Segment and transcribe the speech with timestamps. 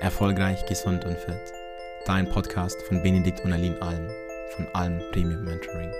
[0.00, 1.52] Erfolgreich, gesund und fit.
[2.06, 4.08] Dein Podcast von Benedikt und Aline Alm
[4.56, 5.92] von Alm Premium Mentoring.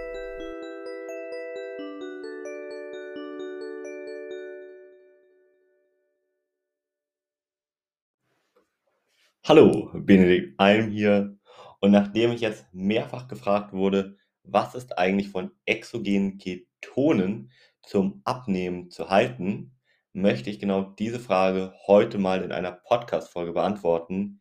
[9.45, 11.37] Hallo, Benedikt Alm hier.
[11.80, 17.51] Und nachdem ich jetzt mehrfach gefragt wurde, was ist eigentlich von exogenen Ketonen
[17.82, 19.79] zum Abnehmen zu halten,
[20.12, 24.40] möchte ich genau diese Frage heute mal in einer Podcast-Folge beantworten,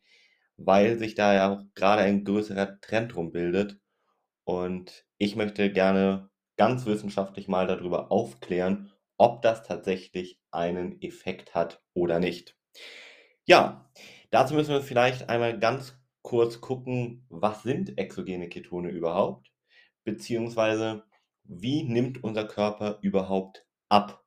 [0.57, 3.80] weil sich da ja auch gerade ein größerer Trend drum bildet.
[4.44, 11.81] Und ich möchte gerne ganz wissenschaftlich mal darüber aufklären, ob das tatsächlich einen Effekt hat
[11.94, 12.55] oder nicht.
[13.45, 13.89] Ja,
[14.31, 19.52] dazu müssen wir vielleicht einmal ganz kurz gucken, was sind exogene Ketone überhaupt,
[20.03, 21.03] beziehungsweise
[21.44, 24.23] wie nimmt unser Körper überhaupt ab.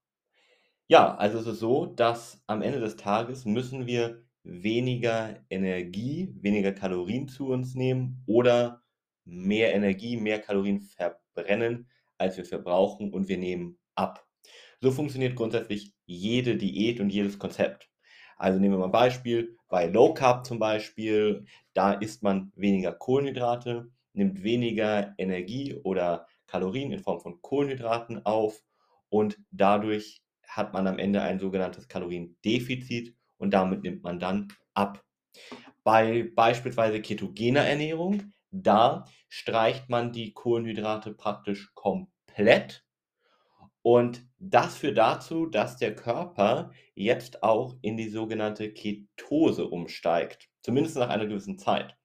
[0.93, 6.73] Ja, also es ist so, dass am Ende des Tages müssen wir weniger Energie, weniger
[6.73, 8.83] Kalorien zu uns nehmen oder
[9.25, 14.27] mehr Energie, mehr Kalorien verbrennen, als wir verbrauchen und wir nehmen ab.
[14.83, 17.89] So funktioniert grundsätzlich jede Diät und jedes Konzept.
[18.37, 22.93] Also nehmen wir mal ein Beispiel, bei Low Carb zum Beispiel, da isst man weniger
[22.93, 28.62] Kohlenhydrate, nimmt weniger Energie oder Kalorien in Form von Kohlenhydraten auf
[29.09, 30.23] und dadurch
[30.56, 35.05] hat man am Ende ein sogenanntes Kaloriendefizit und damit nimmt man dann ab.
[35.84, 42.84] Bei beispielsweise ketogener Ernährung, da streicht man die Kohlenhydrate praktisch komplett
[43.83, 50.97] und das führt dazu, dass der Körper jetzt auch in die sogenannte Ketose umsteigt, zumindest
[50.97, 51.97] nach einer gewissen Zeit.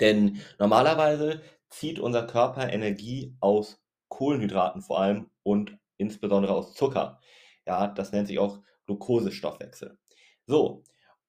[0.00, 7.20] Denn normalerweise zieht unser Körper Energie aus Kohlenhydraten vor allem und insbesondere aus Zucker.
[7.68, 9.98] Ja, das nennt sich auch Glukosestoffwechsel.
[10.46, 10.84] So,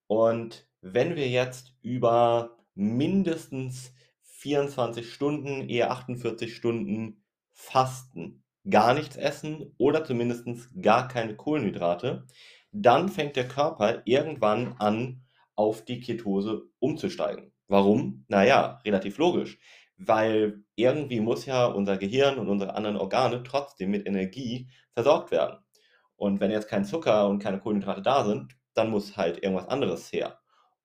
[0.08, 9.76] und wenn wir jetzt über mindestens 24 Stunden, eher 48 Stunden fasten, gar nichts essen
[9.78, 10.46] oder zumindest
[10.82, 12.26] gar keine Kohlenhydrate,
[12.72, 15.24] dann fängt der Körper irgendwann an,
[15.58, 17.52] auf die Ketose umzusteigen.
[17.68, 18.24] Warum?
[18.30, 19.60] Naja, relativ logisch.
[19.98, 25.60] Weil irgendwie muss ja unser Gehirn und unsere anderen Organe trotzdem mit Energie versorgt werden.
[26.20, 30.12] Und wenn jetzt kein Zucker und keine Kohlenhydrate da sind, dann muss halt irgendwas anderes
[30.12, 30.40] her.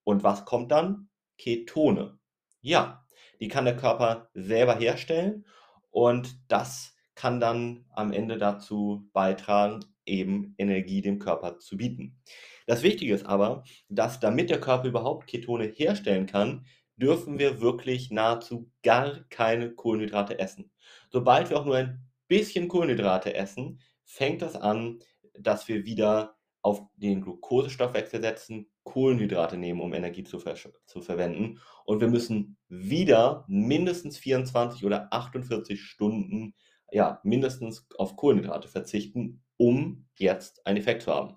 [0.05, 1.09] Und was kommt dann?
[1.39, 2.19] Ketone.
[2.61, 3.05] Ja,
[3.41, 5.45] die kann der Körper selber herstellen
[5.91, 12.21] und das kann dann am Ende dazu beitragen, eben Energie dem Körper zu bieten.
[12.66, 16.65] Das Wichtige ist aber, dass damit der Körper überhaupt Ketone herstellen kann,
[16.97, 20.71] dürfen wir wirklich nahezu gar keine Kohlenhydrate essen.
[21.11, 25.01] Sobald wir auch nur ein bisschen Kohlenhydrate essen, fängt das an,
[25.39, 30.55] dass wir wieder auf den Glukosestoffwechsel setzen, Kohlenhydrate nehmen, um Energie zu, ver
[30.87, 31.61] zu verwenden.
[31.84, 36.55] Und wir müssen wieder mindestens 24 oder 48 Stunden,
[36.91, 41.37] ja, mindestens auf Kohlenhydrate verzichten, um jetzt einen Effekt zu haben.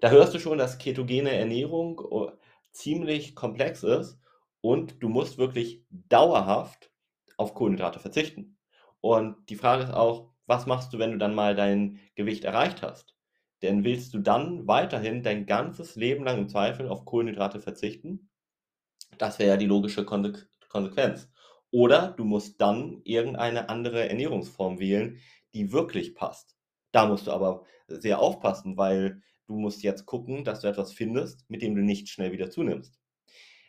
[0.00, 2.30] Da hörst du schon, dass ketogene Ernährung oh,
[2.72, 4.18] ziemlich komplex ist
[4.60, 6.90] und du musst wirklich dauerhaft
[7.36, 8.58] auf Kohlenhydrate verzichten.
[9.00, 12.82] Und die Frage ist auch, was machst du, wenn du dann mal dein Gewicht erreicht
[12.82, 13.15] hast?
[13.62, 18.28] Denn willst du dann weiterhin dein ganzes Leben lang im Zweifel auf Kohlenhydrate verzichten?
[19.18, 21.30] Das wäre ja die logische Konsequenz.
[21.70, 25.20] Oder du musst dann irgendeine andere Ernährungsform wählen,
[25.54, 26.56] die wirklich passt.
[26.92, 31.48] Da musst du aber sehr aufpassen, weil du musst jetzt gucken, dass du etwas findest,
[31.48, 33.00] mit dem du nicht schnell wieder zunimmst.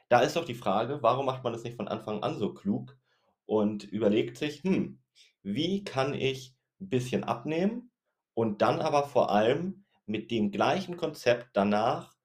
[0.10, 2.98] Da ist doch die Frage, warum macht man das nicht von Anfang an so klug
[3.46, 5.00] und überlegt sich, hm,
[5.44, 7.92] wie kann ich ein bisschen abnehmen
[8.38, 12.16] und dann aber vor allem mit dem gleichen Konzept danach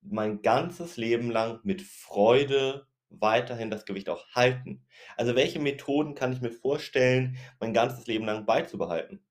[0.00, 4.84] mein ganzes Leben lang mit Freude weiterhin das Gewicht auch halten.
[5.16, 9.24] Also welche Methoden kann ich mir vorstellen, mein ganzes Leben lang beizubehalten?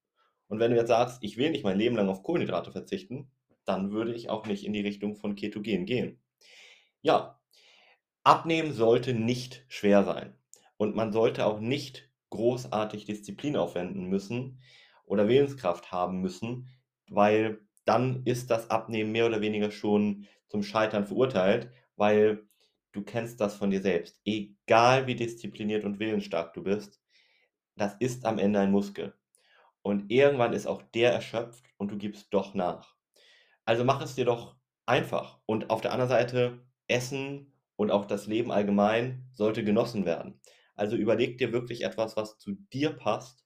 [0.48, 3.30] Und wenn du jetzt sagst, ich will nicht mein Leben lang auf Kohlenhydrate verzichten,
[3.66, 6.22] dann würde ich auch nicht in die Richtung von Ketogen gehen.
[7.02, 7.42] Ja,
[8.24, 10.38] abnehmen sollte nicht schwer sein.
[10.78, 14.62] Und man sollte auch nicht großartig Disziplin aufwenden müssen,
[15.10, 16.70] oder Willenskraft haben müssen,
[17.10, 22.48] weil dann ist das Abnehmen mehr oder weniger schon zum Scheitern verurteilt, weil
[22.92, 24.22] du kennst das von dir selbst.
[24.24, 27.02] Egal wie diszipliniert und willensstark du bist,
[27.76, 29.16] das ist am Ende ein Muskel.
[29.82, 32.96] Und irgendwann ist auch der erschöpft und du gibst doch nach.
[33.66, 35.40] Also mach es dir doch einfach.
[35.48, 40.40] Und auf der anderen Seite, Essen und auch das Leben allgemein sollte genossen werden.
[40.76, 43.44] Also überleg dir wirklich etwas, was zu dir passt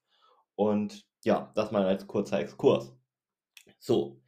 [0.56, 2.96] und ja, das mal als kurzer Exkurs.
[3.80, 4.22] So,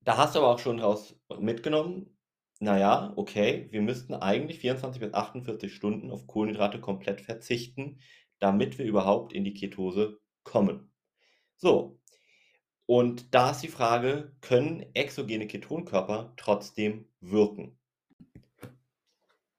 [0.00, 2.18] da hast du aber auch schon draus mitgenommen,
[2.60, 8.00] naja, okay, wir müssten eigentlich 24 bis 48 Stunden auf Kohlenhydrate komplett verzichten,
[8.40, 10.90] damit wir überhaupt in die Ketose kommen.
[11.56, 12.00] So,
[12.86, 17.78] und da ist die Frage, können exogene Ketonkörper trotzdem wirken?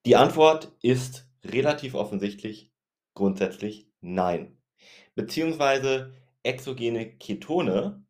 [0.05, 2.73] Die Antwort ist relativ offensichtlich
[3.13, 4.57] grundsätzlich nein.
[5.13, 6.13] Beziehungsweise
[6.43, 8.03] exogene Ketone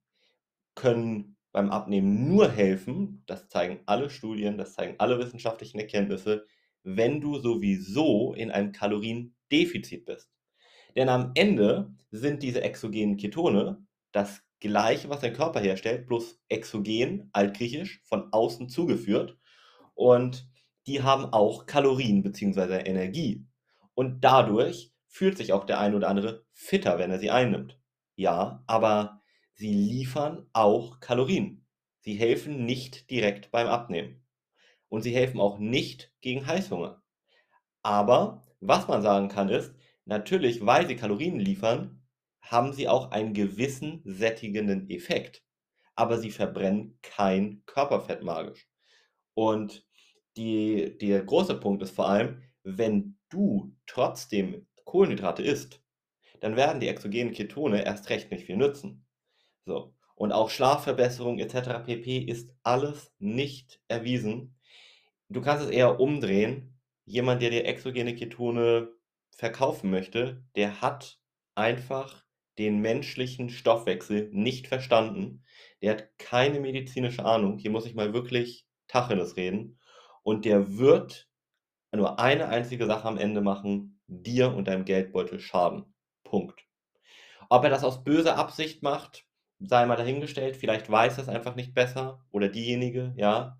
[0.75, 6.45] können beim Abnehmen nur helfen, das zeigen alle Studien, das zeigen alle wissenschaftlichen Erkenntnisse,
[6.83, 10.29] wenn du sowieso in einem Kaloriendefizit bist.
[10.95, 17.29] Denn am Ende sind diese exogenen Ketone das gleiche, was dein Körper herstellt, bloß exogen,
[17.33, 19.37] altgriechisch, von außen zugeführt.
[19.93, 20.49] Und
[20.87, 22.79] die haben auch Kalorien bzw.
[22.85, 23.45] Energie.
[23.93, 27.78] Und dadurch fühlt sich auch der ein oder andere fitter, wenn er sie einnimmt.
[28.19, 29.21] Ja, aber
[29.53, 31.65] sie liefern auch Kalorien.
[32.01, 34.21] Sie helfen nicht direkt beim Abnehmen.
[34.89, 37.01] Und sie helfen auch nicht gegen Heißhunger.
[37.81, 39.73] Aber was man sagen kann ist,
[40.03, 42.03] natürlich, weil sie Kalorien liefern,
[42.41, 45.45] haben sie auch einen gewissen sättigenden Effekt.
[45.95, 48.67] Aber sie verbrennen kein Körperfett magisch.
[49.33, 49.87] Und
[50.35, 55.81] die, der große Punkt ist vor allem, wenn du trotzdem Kohlenhydrate isst,
[56.41, 59.05] dann werden die exogenen Ketone erst recht nicht viel nützen.
[59.65, 59.93] So.
[60.15, 61.85] Und auch Schlafverbesserung etc.
[61.85, 62.17] pp.
[62.19, 64.57] ist alles nicht erwiesen.
[65.29, 66.79] Du kannst es eher umdrehen.
[67.05, 68.89] Jemand, der dir exogene Ketone
[69.31, 71.19] verkaufen möchte, der hat
[71.55, 72.25] einfach
[72.57, 75.43] den menschlichen Stoffwechsel nicht verstanden.
[75.81, 77.57] Der hat keine medizinische Ahnung.
[77.57, 79.79] Hier muss ich mal wirklich Tacheles reden.
[80.23, 81.29] Und der wird
[81.91, 85.93] nur eine einzige Sache am Ende machen, dir und deinem Geldbeutel schaden.
[86.29, 86.65] Punkt.
[87.49, 89.25] Ob er das aus böser Absicht macht,
[89.59, 90.55] sei mal dahingestellt.
[90.55, 93.59] Vielleicht weiß er es einfach nicht besser oder diejenige, ja.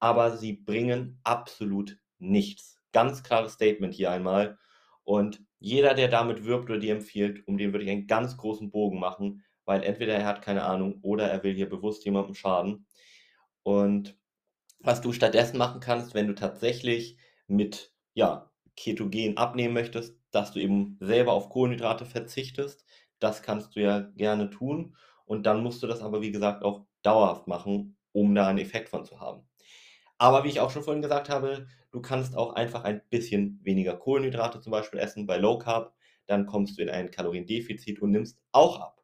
[0.00, 2.80] Aber sie bringen absolut nichts.
[2.92, 4.58] Ganz klares Statement hier einmal.
[5.04, 8.70] Und jeder, der damit wirbt oder dir empfiehlt, um den würde ich einen ganz großen
[8.70, 12.86] Bogen machen, weil entweder er hat keine Ahnung oder er will hier bewusst jemandem schaden.
[13.62, 14.18] Und
[14.80, 20.60] was du stattdessen machen kannst, wenn du tatsächlich mit ja, Ketogen abnehmen möchtest, dass du
[20.60, 22.84] eben selber auf Kohlenhydrate verzichtest,
[23.18, 24.96] das kannst du ja gerne tun.
[25.24, 28.88] Und dann musst du das aber, wie gesagt, auch dauerhaft machen, um da einen Effekt
[28.88, 29.46] von zu haben.
[30.18, 33.96] Aber wie ich auch schon vorhin gesagt habe, du kannst auch einfach ein bisschen weniger
[33.96, 35.94] Kohlenhydrate zum Beispiel essen bei Low Carb.
[36.26, 39.00] Dann kommst du in ein Kaloriendefizit und nimmst auch ab.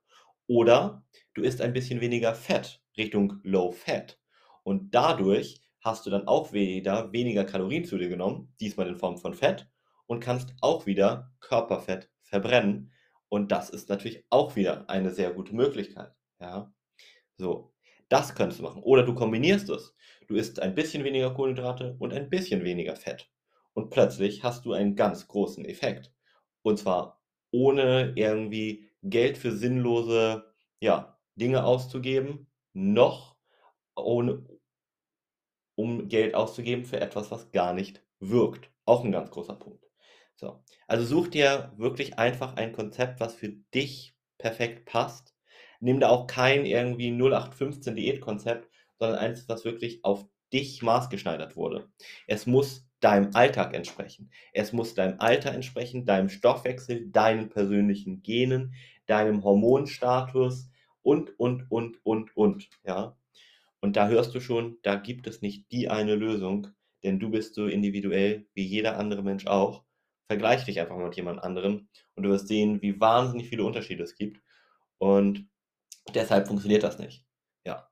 [0.47, 4.19] Oder du isst ein bisschen weniger Fett Richtung Low Fat.
[4.63, 9.19] Und dadurch hast du dann auch wieder weniger Kalorien zu dir genommen, diesmal in Form
[9.19, 9.69] von Fett,
[10.07, 12.93] und kannst auch wieder Körperfett verbrennen.
[13.29, 16.13] Und das ist natürlich auch wieder eine sehr gute Möglichkeit.
[16.41, 16.73] Ja,
[17.37, 17.73] so,
[18.09, 18.83] das könntest du machen.
[18.83, 19.95] Oder du kombinierst es.
[20.29, 23.31] Du isst ein bisschen weniger Kohlenhydrate und ein bisschen weniger Fett.
[23.75, 26.13] Und plötzlich hast du einen ganz großen Effekt.
[26.63, 33.37] Und zwar ohne irgendwie Geld für sinnlose ja, Dinge auszugeben, noch
[33.95, 34.45] ohne,
[35.75, 38.71] um Geld auszugeben für etwas, was gar nicht wirkt.
[38.85, 39.86] Auch ein ganz großer Punkt.
[40.37, 40.63] So.
[40.87, 45.35] Also such dir wirklich einfach ein Konzept, was für dich perfekt passt.
[45.81, 51.89] Nimm da auch kein irgendwie 0815 Diätkonzept, sondern eins, was wirklich auf dich maßgeschneidert wurde.
[52.27, 54.31] Es muss deinem Alltag entsprechen.
[54.53, 58.75] Es muss deinem Alter entsprechen, deinem Stoffwechsel, deinen persönlichen Genen,
[59.07, 60.71] deinem Hormonstatus
[61.03, 62.69] und, und, und, und, und.
[62.85, 63.17] Ja.
[63.81, 66.69] Und da hörst du schon, da gibt es nicht die eine Lösung,
[67.05, 69.86] denn du bist so individuell wie jeder andere Mensch auch.
[70.29, 74.03] Vergleich dich einfach mal mit jemand anderem und du wirst sehen, wie wahnsinnig viele Unterschiede
[74.03, 74.41] es gibt.
[74.99, 75.49] Und
[76.15, 77.25] deshalb funktioniert das nicht.
[77.65, 77.89] Ja.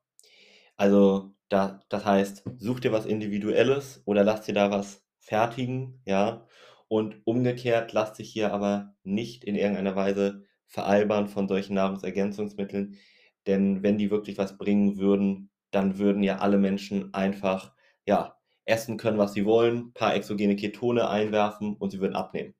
[0.76, 6.46] Also, da, das heißt, such dir was Individuelles oder lass dir da was fertigen, ja.
[6.88, 12.98] Und umgekehrt lass dich hier aber nicht in irgendeiner Weise veralbern von solchen Nahrungsergänzungsmitteln,
[13.46, 17.74] denn wenn die wirklich was bringen würden, dann würden ja alle Menschen einfach,
[18.06, 22.54] ja, essen können, was sie wollen, paar exogene Ketone einwerfen und sie würden abnehmen.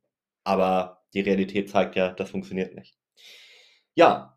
[0.45, 2.97] Aber die Realität zeigt ja, das funktioniert nicht.
[3.95, 4.37] Ja,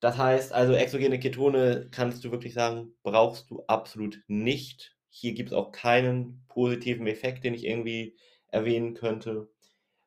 [0.00, 4.96] das heißt also, exogene Ketone kannst du wirklich sagen, brauchst du absolut nicht.
[5.08, 8.16] Hier gibt es auch keinen positiven Effekt, den ich irgendwie
[8.48, 9.48] erwähnen könnte.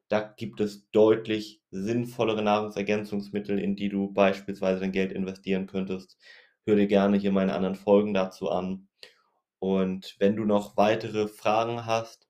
[0.09, 6.17] Da gibt es deutlich sinnvollere Nahrungsergänzungsmittel, in die du beispielsweise dein Geld investieren könntest.
[6.65, 8.88] Hör dir gerne hier meine anderen Folgen dazu an.
[9.59, 12.27] Und wenn du noch weitere Fragen hast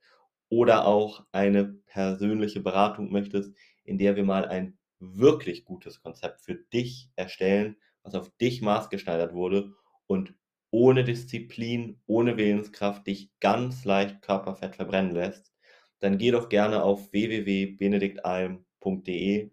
[0.50, 6.55] oder auch eine persönliche Beratung möchtest, in der wir mal ein wirklich gutes Konzept für
[6.55, 9.74] dich erstellen, was auf dich maßgeschneidert wurde
[10.07, 10.33] und
[10.71, 15.51] ohne Disziplin, ohne Willenskraft dich ganz leicht Körperfett verbrennen lässt,
[16.00, 19.51] dann geh doch gerne auf www.benediktalm.de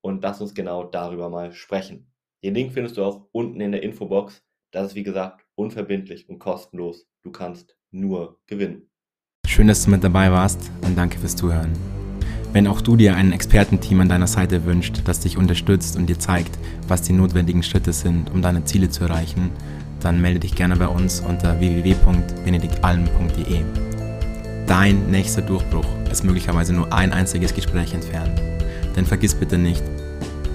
[0.00, 2.12] und lass uns genau darüber mal sprechen.
[2.42, 4.42] Den Link findest du auch unten in der Infobox.
[4.70, 7.06] Das ist wie gesagt unverbindlich und kostenlos.
[7.22, 8.90] Du kannst nur gewinnen.
[9.46, 11.72] Schön, dass du mit dabei warst und danke fürs Zuhören.
[12.52, 16.18] Wenn auch du dir ein Expertenteam an deiner Seite wünscht, das dich unterstützt und dir
[16.18, 19.52] zeigt, was die notwendigen Schritte sind, um deine Ziele zu erreichen,
[20.00, 23.60] dann melde dich gerne bei uns unter www.benediktalm.de.
[24.66, 28.42] Dein nächster Durchbruch ist möglicherweise nur ein einziges Gespräch entfernt.
[28.96, 29.84] Denn vergiss bitte nicht,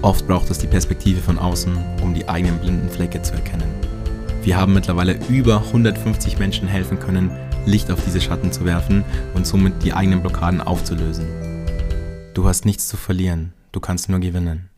[0.02, 3.95] oft braucht es die Perspektive von außen, um die eigenen blinden Flecke zu erkennen.
[4.46, 7.32] Wir haben mittlerweile über 150 Menschen helfen können,
[7.66, 11.26] Licht auf diese Schatten zu werfen und somit die eigenen Blockaden aufzulösen.
[12.32, 14.70] Du hast nichts zu verlieren, du kannst nur gewinnen.